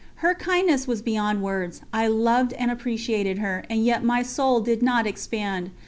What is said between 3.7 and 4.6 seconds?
yet my soul